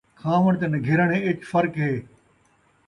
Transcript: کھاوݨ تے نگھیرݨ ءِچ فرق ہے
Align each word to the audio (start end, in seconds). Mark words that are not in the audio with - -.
کھاوݨ 0.19 0.53
تے 0.59 0.65
نگھیرݨ 0.73 1.09
ءِچ 1.29 1.39
فرق 1.51 1.73
ہے 1.83 1.93